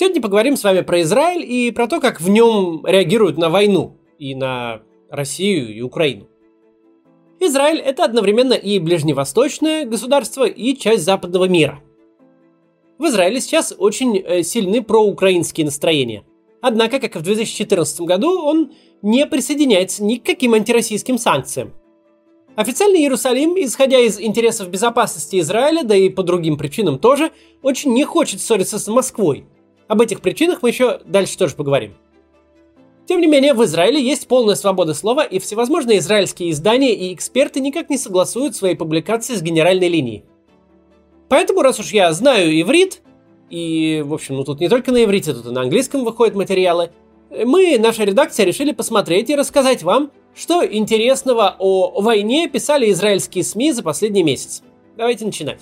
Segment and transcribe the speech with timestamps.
[0.00, 3.98] Сегодня поговорим с вами про Израиль и про то, как в нем реагируют на войну
[4.18, 4.80] и на
[5.10, 6.26] Россию и Украину.
[7.38, 11.82] Израиль– это одновременно и ближневосточное государство, и часть западного мира.
[12.96, 16.24] В Израиле сейчас очень э, сильны проукраинские настроения.
[16.62, 18.72] Однако, как и в 2014 году, он
[19.02, 21.74] не присоединяется ни к каким антироссийским санкциям.
[22.56, 28.04] Официальный Иерусалим, исходя из интересов безопасности Израиля, да и по другим причинам тоже, очень не
[28.04, 29.44] хочет ссориться с Москвой.
[29.90, 31.94] Об этих причинах мы еще дальше тоже поговорим.
[33.06, 37.58] Тем не менее, в Израиле есть полная свобода слова, и всевозможные израильские издания и эксперты
[37.58, 40.22] никак не согласуют свои публикации с генеральной линией.
[41.28, 43.02] Поэтому, раз уж я знаю иврит,
[43.50, 46.92] и, в общем, ну тут не только на иврите, тут и на английском выходят материалы,
[47.28, 53.72] мы, наша редакция, решили посмотреть и рассказать вам, что интересного о войне писали израильские СМИ
[53.72, 54.62] за последний месяц.
[54.96, 55.58] Давайте начинать.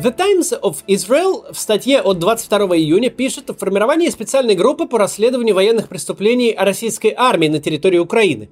[0.00, 4.96] The Times of Israel в статье от 22 июня пишет о формировании специальной группы по
[4.96, 8.48] расследованию военных преступлений российской армии на территории Украины.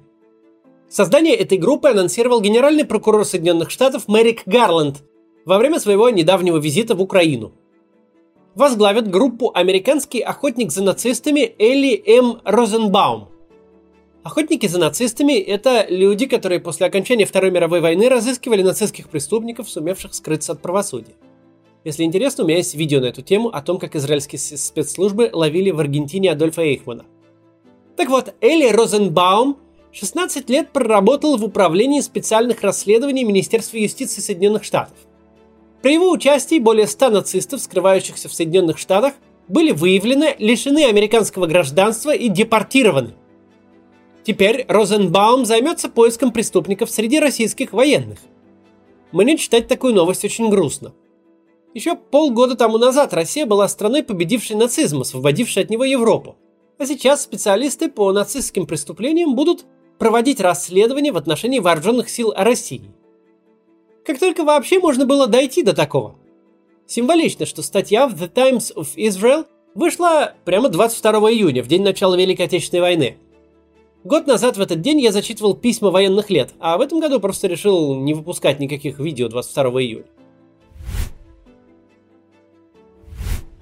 [0.89, 4.97] Создание этой группы анонсировал генеральный прокурор Соединенных Штатов Мэрик Гарланд
[5.45, 7.53] во время своего недавнего визита в Украину.
[8.53, 12.41] Возглавит группу американский охотник за нацистами Элли М.
[12.43, 13.29] Розенбаум.
[14.23, 20.13] Охотники за нацистами– это люди, которые после окончания Второй мировой войны разыскивали нацистских преступников, сумевших
[20.13, 21.15] скрыться от правосудия.
[21.87, 25.71] Если интересно, у меня есть видео на эту тему о том, как израильские спецслужбы ловили
[25.71, 27.05] в Аргентине Адольфа Эйхмана.
[27.95, 29.57] Так вот, Элли Розенбаум
[29.93, 34.97] 16 лет проработал в управлении специальных расследований Министерства юстиции Соединенных Штатов.
[35.81, 39.13] При его участии более 100 нацистов, скрывающихся в Соединенных Штатах,
[39.47, 43.13] были выявлены, лишены американского гражданства и депортированы.
[44.25, 48.19] Теперь Розенбаум займется поиском преступников среди российских военных.
[49.13, 50.93] Мне читать такую новость очень грустно–
[51.73, 56.37] еще полгода тому назад Россия была страной, победившей нацизм, освободившей от него Европу.
[56.77, 59.65] А сейчас специалисты по нацистским преступлениям будут
[59.97, 62.91] проводить расследование в отношении вооруженных сил России.
[64.05, 66.15] Как только вообще можно было дойти до такого?
[66.85, 72.15] Символично, что статья в The Times of Israel вышла прямо 22 июня, в день начала
[72.15, 73.17] Великой Отечественной войны.
[74.03, 77.47] Год назад в этот день я зачитывал письма военных лет, а в этом году просто
[77.47, 80.05] решил не выпускать никаких видео 22 июня.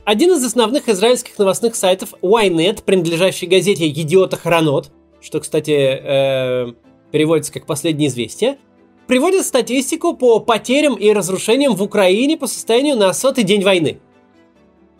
[0.05, 6.73] Один из основных израильских новостных сайтов Ynet, принадлежащий газете «Идиота Харанот», что, кстати, э,
[7.11, 8.59] переводится как «Последнее известие»,
[9.07, 13.99] приводит статистику по потерям и разрушениям в Украине по состоянию на сотый день войны.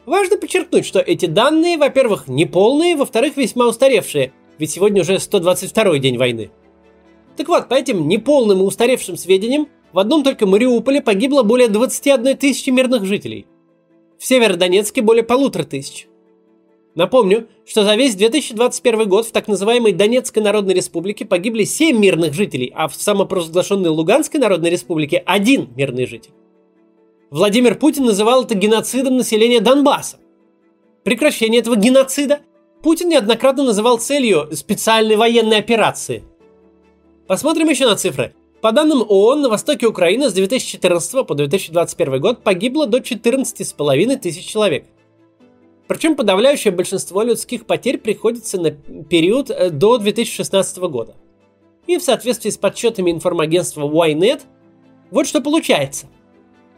[0.08, 6.18] Важно подчеркнуть, что эти данные, во-первых, неполные, во-вторых, весьма устаревшие, ведь сегодня уже 122 день
[6.18, 6.50] войны.
[7.38, 12.38] Так вот, по этим неполным и устаревшим сведениям, в одном только Мариуполе погибло более 21
[12.38, 13.46] тысячи мирных жителей–
[14.18, 16.08] в Северодонецке более полутора тысяч.
[16.96, 22.34] Напомню, что за весь 2021 год в так называемой Донецкой Народной Республике погибли 7 мирных
[22.34, 26.32] жителей, а в самопровозглашенной Луганской Народной Республике один мирный житель.
[27.30, 30.20] Владимир Путин называл это геноцидом населения Донбасса.
[31.04, 32.40] Прекращение этого геноцида
[32.82, 36.24] Путин неоднократно называл целью специальной военной операции.
[37.28, 38.34] Посмотрим еще на цифры.
[38.66, 44.44] По данным ООН, на востоке Украины с 2014 по 2021 год погибло до 14,5 тысяч
[44.44, 44.88] человек.
[45.88, 51.14] Причем подавляющее большинство людских потерь приходится на период э, до 2016 года.
[51.86, 54.42] И в соответствии с подсчетами информагентства Ynet,
[55.12, 56.08] вот что получается.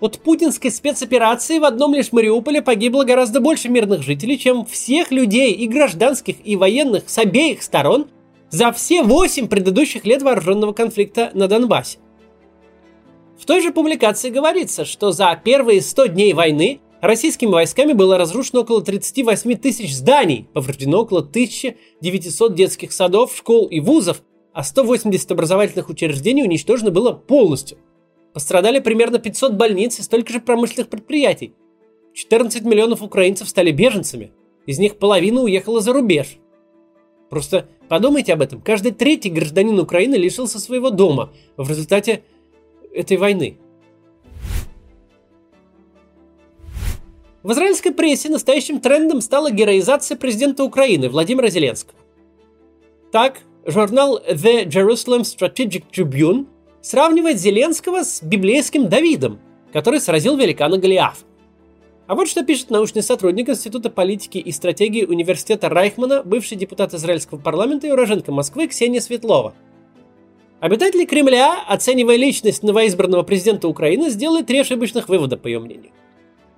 [0.01, 5.53] От путинской спецоперации в одном лишь Мариуполе погибло гораздо больше мирных жителей, чем всех людей
[5.53, 8.07] и гражданских, и военных с обеих сторон
[8.49, 11.99] за все 8 предыдущих лет вооруженного конфликта на Донбассе.
[13.37, 18.61] В той же публикации говорится, что за первые 100 дней войны российскими войсками было разрушено
[18.61, 25.89] около 38 тысяч зданий, повреждено около 1900 детских садов, школ и вузов, а 180 образовательных
[25.89, 27.77] учреждений уничтожено было полностью.
[28.33, 31.53] Пострадали примерно 500 больниц и столько же промышленных предприятий.
[32.15, 34.31] 14 миллионов украинцев стали беженцами,
[34.65, 36.37] из них половина уехала за рубеж–
[37.29, 38.61] Просто подумайте об этом.
[38.61, 42.23] Каждый третий гражданин Украины лишился своего дома в результате
[42.93, 43.57] этой войны.
[47.43, 51.97] В израильской прессе настоящим трендом стала героизация президента Украины Владимира Зеленского.
[53.11, 56.47] Так, журнал The Jerusalem Strategic Tribune
[56.81, 59.39] сравнивает Зеленского с библейским Давидом,
[59.71, 61.26] который сразил великана Голиафа.
[62.07, 67.37] А вот что пишет научный сотрудник Института политики и стратегии Университета Райхмана, бывший депутат израильского
[67.37, 69.53] парламента и уроженка Москвы Ксения Светлова.
[70.61, 75.91] Обитатели Кремля, оценивая личность новоизбранного президента Украины, сделали три ошибочных вывода, по ее мнению.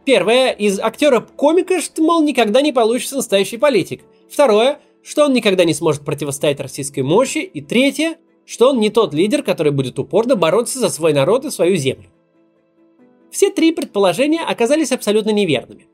[0.06, 4.04] Первое, из актера-комика, что, мол, никогда не получится настоящий политик.
[4.30, 7.40] Второе, что он никогда не сможет противостоять российской мощи.
[7.40, 11.52] И третье, что он не тот лидер, который будет упорно бороться за свой народ и
[11.52, 12.10] свою землю.
[13.32, 15.88] Все три предположения оказались абсолютно неверными.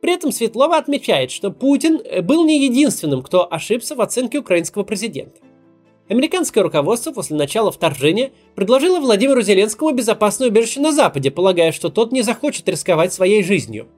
[0.00, 5.40] При этом Светлова отмечает, что Путин был не единственным, кто ошибся в оценке украинского президента.
[6.08, 12.10] Американское руководство после начала вторжения предложило Владимиру Зеленскому безопасное убежище на Западе, полагая, что тот
[12.10, 13.88] не захочет рисковать своей жизнью.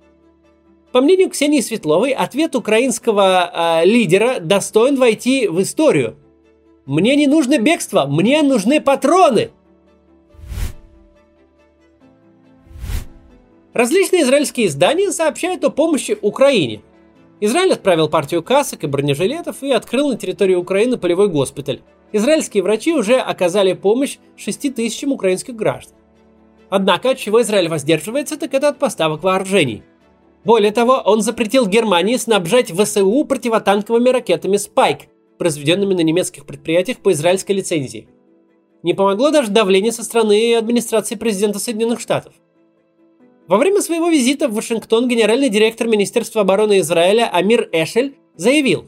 [0.93, 6.17] По мнению Ксении Светловой, ответ украинского э, лидера достоин войти в историю.
[6.87, 9.51] «Мне не нужно бегство, мне нужны патроны!»
[13.75, 16.83] Различные израильские издания сообщают о помощи Украине.
[17.41, 21.83] Израиль отправил партию касок и бронежилетов и открыл на территории Украины полевой госпиталь.
[22.13, 25.97] Израильские врачи уже оказали помощь 6 тысячам украинских граждан.
[26.71, 29.83] Однако, от чего Израиль воздерживается, так это от поставок вооружений.
[30.45, 37.11] Более того, он запретил Германии снабжать ВСУ противотанковыми ракетами «Спайк», произведенными на немецких предприятиях по
[37.11, 38.09] израильской лицензии.
[38.85, 42.35] Не помогло даже давление со стороны администрации президента Соединенных Штатов.
[43.47, 48.87] Во время своего визита в Вашингтон генеральный директор Министерства обороны Израиля Амир Эшель заявил,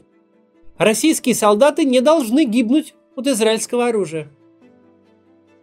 [0.79, 4.29] российские солдаты не должны гибнуть от израильского оружия.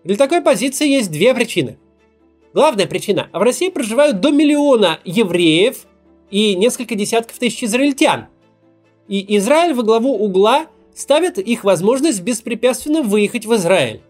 [0.04, 1.78] Для такой позиции есть две причины.
[2.52, 5.86] Главная причина– в России проживают до миллиона евреев
[6.30, 8.26] и несколько десятков тысяч израильтян.
[9.08, 14.02] И Израиль во главу угла ставит их возможность беспрепятственно выехать в Израиль.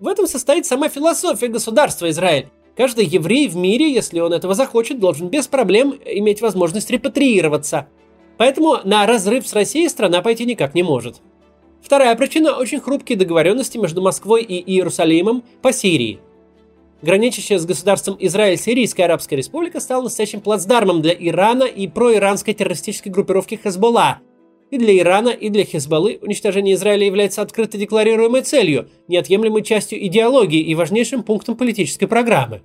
[0.00, 4.98] В этом состоит сама философия государства Израиль Каждый еврей в мире, если он этого захочет,
[4.98, 7.88] должен без проблем иметь возможность репатриироваться.
[8.36, 11.22] Поэтому на разрыв с Россией страна пойти никак не может.
[11.80, 16.18] Вторая причина– очень хрупкие договоренности между Москвой и Иерусалимом по Сирии.
[17.02, 23.12] Граничащая с государством Израиль Сирийская Арабская Республика стала настоящим плацдармом для Ирана и проиранской террористической
[23.12, 24.18] группировки Хезболла–
[24.74, 30.60] и для Ирана, и для Хизбаллы уничтожение Израиля является открыто декларируемой целью, неотъемлемой частью идеологии
[30.60, 32.62] и важнейшим пунктом политической программы.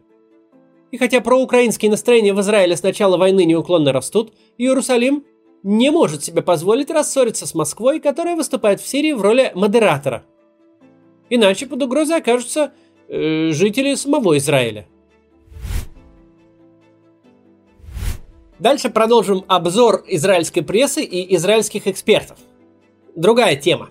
[0.90, 5.24] И хотя проукраинские настроения в Израиле с начала войны неуклонно растут, Иерусалим
[5.62, 10.26] не может себе позволить рассориться с Москвой, которая выступает в Сирии в роли модератора.
[11.30, 12.74] Иначе под угрозой окажутся
[13.08, 14.88] э, жители самого Израиля–
[18.60, 22.38] Дальше продолжим обзор израильской прессы и израильских экспертов.
[23.16, 23.90] Другая тема.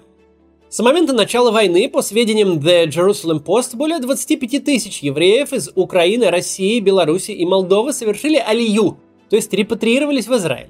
[0.69, 6.29] С момента начала войны, по сведениям The Jerusalem Post, более 25 тысяч евреев из Украины,
[6.29, 8.99] России, Беларуси и Молдовы совершили алию,
[9.31, 10.69] то есть репатриировались в Израиль.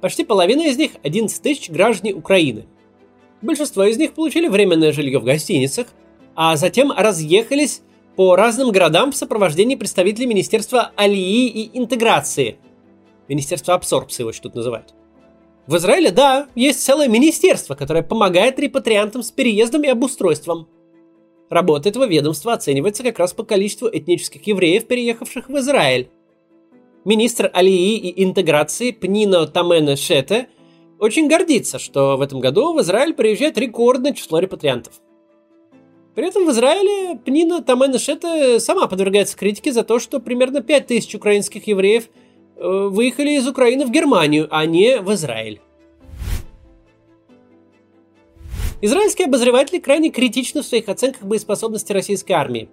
[0.00, 2.64] Почти половина из них– 11 тысяч граждане Украины.
[3.42, 5.88] Большинство из них получили временное жилье в гостиницах,
[6.34, 7.82] а затем разъехались
[8.16, 12.56] по разным городам в сопровождении представителей Министерства алии и интеграции–
[13.28, 14.94] Министерство абсорбции его что-то называют.
[15.66, 20.68] В Израиле, да, есть целое министерство, которое помогает репатриантам с переездом и обустройством.
[21.50, 26.10] Работа этого ведомства оценивается как раз по количеству этнических евреев, переехавших в Израиль.
[27.04, 30.48] Министр Алии и интеграции Пнино Тамена Шете
[30.98, 34.94] очень гордится, что в этом году в Израиль приезжает рекордное число репатриантов.
[36.14, 41.14] При этом в Израиле Пнина Тамена Шете сама подвергается критике за то, что примерно 5000
[41.14, 42.08] украинских евреев–
[42.56, 45.60] выехали из Украины в Германию, а не в Израиль.
[48.80, 52.68] Израильские обозреватели крайне критичны в своих оценках боеспособности российской армии.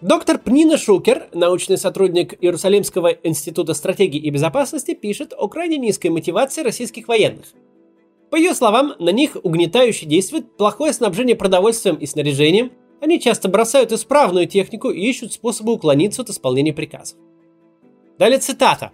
[0.00, 6.62] Доктор Пнина Шукер, научный сотрудник Иерусалимского института стратегии и безопасности, пишет о крайне низкой мотивации
[6.62, 7.46] российских военных.
[8.30, 13.92] По ее словам, на них угнетающе действует плохое снабжение продовольствием и снаряжением, они часто бросают
[13.92, 17.18] исправную технику и ищут способы уклониться от исполнения приказов.
[18.18, 18.92] Далее цитата.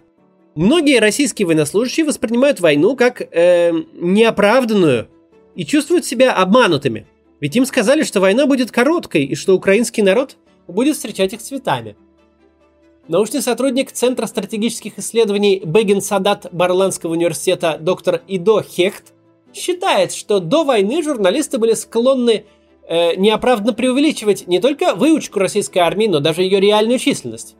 [0.57, 5.07] Многие российские военнослужащие воспринимают войну как э, неоправданную
[5.53, 7.05] и чувствуют себя обманутыми.
[7.39, 10.35] Ведь им сказали, что война будет короткой и что украинский народ
[10.67, 11.95] будет встречать их цветами.
[13.07, 19.13] Научный сотрудник Центра стратегических исследований Бегин Садат Барландского университета доктор Идо Хехт
[19.53, 22.45] считает, что до войны журналисты были склонны
[22.89, 27.55] э, неоправданно преувеличивать не только выучку российской армии, но даже ее реальную численность.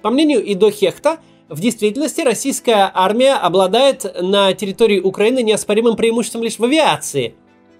[0.00, 1.18] По мнению Идо Хехта,
[1.50, 7.34] в действительности российская армия обладает на территории Украины неоспоримым преимуществом лишь в авиации.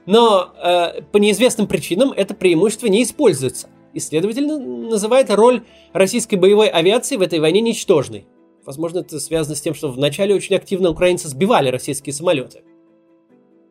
[0.07, 3.69] Но э, по неизвестным причинам это преимущество не используется.
[3.95, 5.63] И, следовательно, называет роль
[5.93, 8.27] российской боевой авиации в этой войне ничтожной.
[8.67, 12.63] Возможно, это связано с тем, что вначале очень активно украинцы сбивали российские самолеты.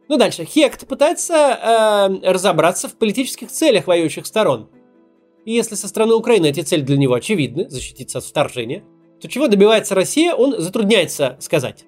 [0.07, 0.45] Ну дальше.
[0.45, 4.69] Хект пытается э, разобраться в политических целях воюющих сторон.
[5.43, 8.83] И если со стороны Украины эти цели для него очевидны, защититься от вторжения,
[9.21, 11.85] то чего добивается Россия, он затрудняется сказать.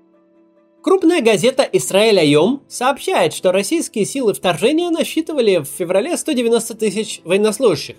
[0.81, 7.97] Крупная газета «Исраэль Айом» сообщает, что российские силы вторжения насчитывали в феврале 190 тысяч военнослужащих.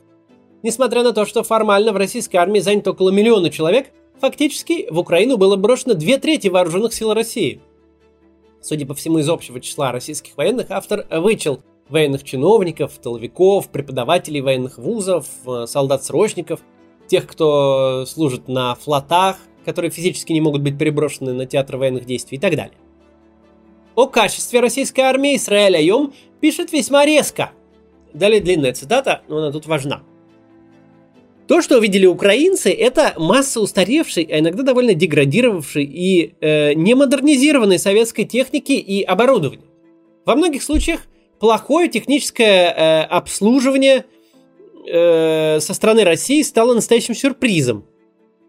[0.65, 5.37] Несмотря на то, что формально в российской армии занято около миллиона человек, фактически в Украину
[5.37, 7.61] было брошено две трети вооруженных сил России.
[8.61, 14.79] Судя по всему, из общего числа российских военных автор вычел военных чиновников, толовиков, преподавателей военных
[14.79, 16.61] вузов, э, солдат-срочников,
[17.13, 22.39] тех, кто служит на флотах, которые физически не могут быть переброшены на театр военных действий
[22.39, 22.79] и так далее.
[23.95, 27.53] О качестве российской армии Израиль Айом пишет весьма резко.
[28.15, 30.03] Далее длинная цитата, но она тут важна.
[31.47, 38.25] То, что увидели украинцы, это масса устаревшей, а иногда довольно деградировавшей и э, немодернизированной советской
[38.25, 39.67] техники и оборудования.
[40.25, 41.03] Во многих случаях
[41.39, 44.07] плохое техническое э, обслуживание
[44.87, 47.85] э, со стороны России стало настоящим сюрпризом.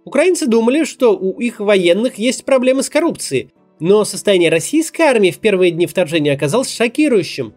[0.06, 5.40] Украинцы думали, что у их военных есть проблемы с коррупцией, но состояние российской армии в
[5.40, 7.54] первые дни вторжения оказалось шокирующим.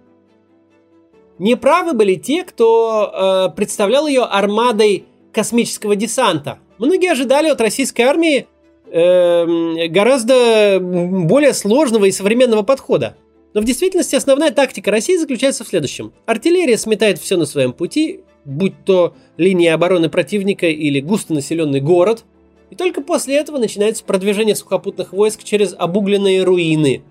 [1.38, 6.58] Неправы были те, кто э, представлял ее армадой космического десанта.
[6.78, 8.46] Многие ожидали от российской армии
[8.90, 13.16] э, гораздо более сложного и современного подхода.
[13.52, 16.12] Но в действительности основная тактика России заключается в следующем.
[16.26, 22.24] Артиллерия сметает все на своем пути, будь то линия обороны противника или густонаселенный город–
[22.70, 27.02] и только после этого начинается продвижение сухопутных войск через обугленные руины.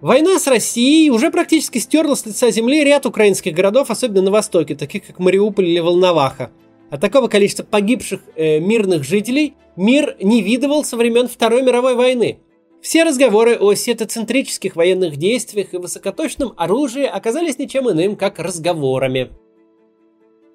[0.00, 4.74] Война с Россией уже практически стерла с лица земли ряд украинских городов, особенно на востоке,
[4.74, 6.50] таких как Мариуполь или Волноваха.
[6.90, 12.38] От такого количества погибших э, мирных жителей мир не видывал со времен Второй мировой войны.
[12.82, 19.30] Все разговоры о сетоцентрических военных действиях и высокоточном оружии оказались ничем иным, как разговорами.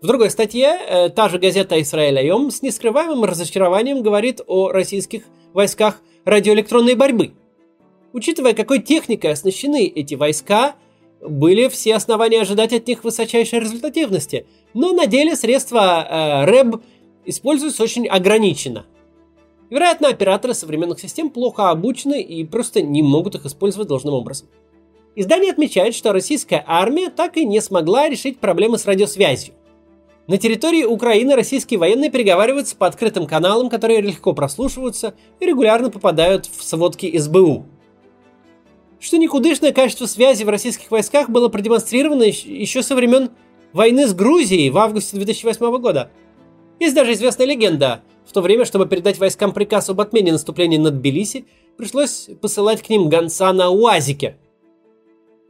[0.02, 5.26] В другой статье э, та же газета «Израиль Айом» с нескрываемым разочарованием говорит о российских
[5.54, 7.34] войсках радиоэлектронной борьбы.
[8.12, 10.74] Учитывая, какой техникой оснащены эти войска,
[11.22, 16.82] были все основания ожидать от них высочайшей результативности, но на деле средства э, РЭБ
[17.26, 18.88] используются очень ограниченно.
[19.70, 24.48] Вероятно, операторы современных систем плохо обучены и просто не могут их использовать должным образом.
[25.16, 29.54] Издание отмечает, что российская армия так и не смогла решить проблемы с радиосвязью.
[30.28, 36.46] На территории Украины российские военные переговариваются по открытым каналам, которые легко прослушиваются и регулярно попадают
[36.46, 37.66] в сводки СБУ.
[39.00, 43.32] Что никудышное качество связи в российских войсках было продемонстрировано еще со времен
[43.74, 46.12] войны с Грузией в августе 2008 года.
[46.80, 48.04] Есть даже известная легенда.
[48.24, 51.48] В то время, чтобы передать войскам приказ об отмене наступления на Тбилиси,
[51.78, 54.38] пришлось посылать к ним гонца на УАЗике.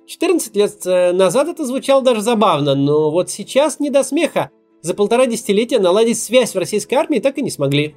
[0.08, 4.50] 14 лет э, назад это звучало даже забавно, но вот сейчас не до смеха
[4.82, 7.96] за полтора десятилетия наладить связь в российской армии так и не смогли.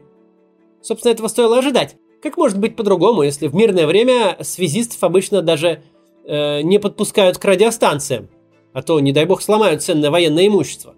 [0.82, 1.96] Собственно, этого стоило ожидать.
[2.22, 5.82] Как может быть по-другому, если в мирное время связистов обычно даже
[6.24, 8.28] э, не подпускают к радиостанциям,
[8.72, 10.94] а то, не дай бог, сломают ценное военное имущество.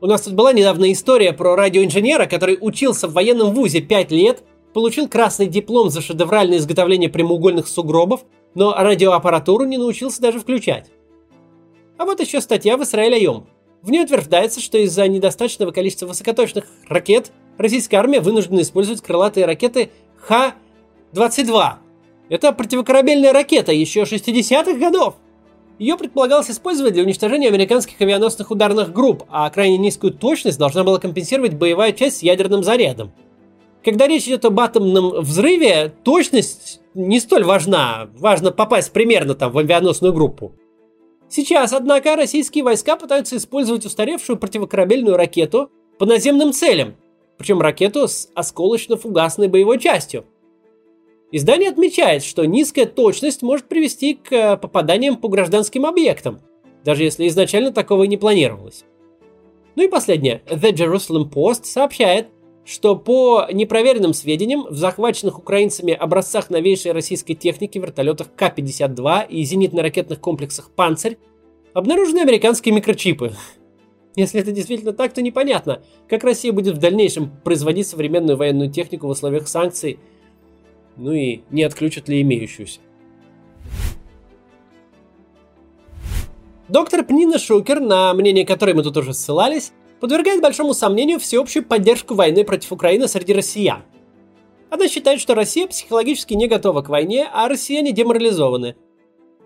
[0.00, 4.42] У нас тут была недавно история про радиоинженера, который учился в военном вузе 5 лет,
[4.74, 10.90] получил красный диплом за шедевральное изготовление прямоугольных сугробов, но радиоаппаратуру не научился даже включать.
[11.96, 13.46] А вот еще статья в Израиль Айом.
[13.86, 19.90] В ней утверждается, что из-за недостаточного количества высокоточных ракет российская армия вынуждена использовать крылатые ракеты
[20.22, 21.74] Х-22.
[22.28, 25.14] Это противокорабельная ракета еще 60-х годов.
[25.78, 30.98] Ее предполагалось использовать для уничтожения американских авианосных ударных групп, а крайне низкую точность должна была
[30.98, 33.12] компенсировать боевая часть с ядерным зарядом.
[33.84, 38.08] Когда речь идет об атомном взрыве, точность не столь важна.
[38.18, 40.56] Важно попасть примерно там в авианосную группу.
[41.28, 46.96] Сейчас, однако, российские войска пытаются использовать устаревшую противокорабельную ракету по наземным целям,
[47.36, 50.24] причем ракету с осколочно-фугасной боевой частью.
[51.32, 56.40] Издание отмечает, что низкая точность может привести к э, попаданиям по гражданским объектам,
[56.84, 58.84] даже если изначально такого и не планировалось.
[59.74, 60.42] Ну и последнее.
[60.46, 62.28] The Jerusalem Post сообщает,
[62.66, 70.18] что по непроверенным сведениям в захваченных украинцами образцах новейшей российской техники вертолетах К-52 и зенитно-ракетных
[70.18, 71.16] комплексах «Панцирь»
[71.74, 73.32] обнаружены американские микрочипы.
[74.16, 79.06] Если это действительно так, то непонятно, как Россия будет в дальнейшем производить современную военную технику
[79.06, 80.00] в условиях санкций,
[80.96, 82.80] ну и не отключат ли имеющуюся.
[86.68, 89.72] Доктор Пнина Шукер, на мнение которой мы тут уже ссылались,
[90.06, 93.82] подвергает большому сомнению всеобщую поддержку войны против Украины среди россиян.
[94.70, 98.76] Она считает, что Россия психологически не готова к войне, а россияне деморализованы.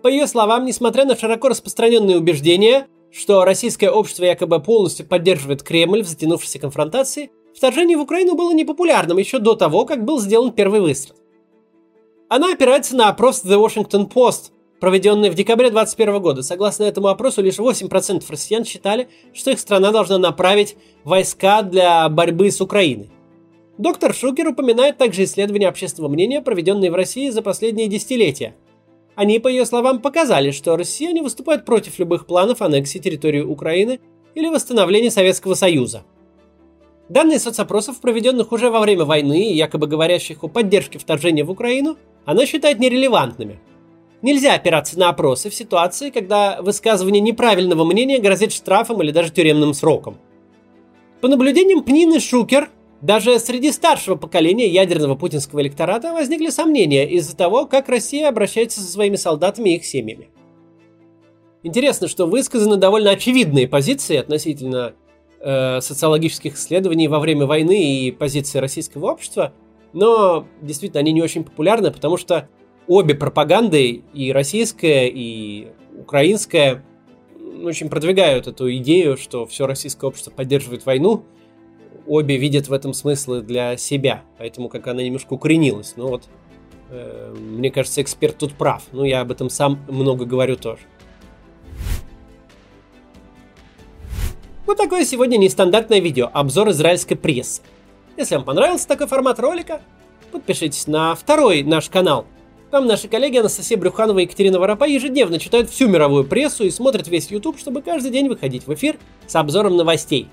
[0.03, 6.03] По ее словам, несмотря на широко распространенные убеждения, что российское общество якобы полностью поддерживает Кремль
[6.03, 10.81] в затянувшейся конфронтации, вторжение в Украину было непопулярным еще до того, как был сделан первый
[10.81, 11.15] выстрел.
[12.29, 14.51] Она опирается на опрос The Washington Post,
[14.81, 16.43] проведенный в декабре 2021 года.
[16.43, 22.51] Согласно этому опросу, лишь 8% россиян считали, что их страна должна направить войска для борьбы
[22.51, 23.09] с Украиной.
[23.77, 28.55] Доктор Шукер упоминает также исследования общественного мнения, проведенные в России за последние десятилетия.
[29.15, 34.01] Они, по ее словам, показали, что россияне выступают против любых планов аннексии территории Украины
[34.35, 36.03] или восстановления Советского Союза–
[37.11, 41.97] Данные соцопросов, проведенных уже во время войны и якобы говорящих о поддержке вторжения в Украину,
[42.23, 43.59] она считает нерелевантными.
[44.21, 49.73] Нельзя опираться на опросы в ситуации, когда высказывание неправильного мнения грозит штрафом или даже тюремным
[49.73, 50.17] сроком.
[51.21, 52.69] По наблюдениям Пнины Шукер,
[53.01, 58.91] даже среди старшего поколения ядерного путинского электората возникли сомнения из-за того, как Россия обращается со
[58.91, 60.29] своими солдатами и их семьями.
[61.63, 64.93] Интересно, что высказаны довольно очевидные позиции относительно
[65.39, 69.53] э, социологических исследований во время войны и позиции российского общества,
[69.93, 72.49] но действительно они не очень популярны, потому что
[72.91, 76.83] обе пропаганды, и российская, и украинская,
[77.63, 81.23] очень продвигают эту идею, что все российское общество поддерживает войну.
[82.05, 85.93] Обе видят в этом смыслы для себя, поэтому как она немножко укоренилась.
[85.95, 86.23] Но вот,
[86.89, 88.83] э, мне кажется, эксперт тут прав.
[88.91, 90.81] Ну, я об этом сам много говорю тоже.
[94.65, 97.61] Вот такое сегодня нестандартное видео, обзор израильской прессы.
[98.17, 99.81] Если вам понравился такой формат ролика,
[100.31, 102.25] подпишитесь на второй наш канал.
[102.71, 107.09] Там наши коллеги Анастасия Брюханова и Екатерина Воропа ежедневно читают всю мировую прессу и смотрят
[107.09, 108.95] весь YouTube, чтобы каждый день выходить в эфир
[109.27, 110.29] с обзором новостей.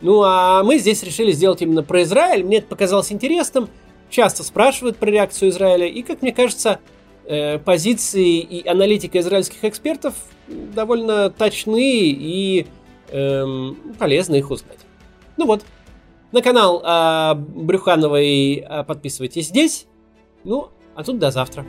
[0.00, 2.42] Ну а мы здесь решили сделать именно про Израиль.
[2.42, 3.68] Мне это показалось интересным.
[4.08, 5.86] Часто спрашивают про реакцию Израиля.
[5.86, 6.80] И, как мне кажется,
[7.26, 10.14] э, позиции и аналитика израильских экспертов
[10.48, 12.66] довольно точны и
[13.10, 14.78] эм, полезно их узнать.
[15.36, 15.64] Ну вот,
[16.32, 19.86] на канал э, Брюхановой э, подписывайтесь здесь.
[20.44, 21.64] Ну, а тут до завтра.